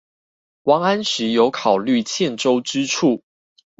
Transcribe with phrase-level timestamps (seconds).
[0.63, 3.21] 王安石有考慮欠周之處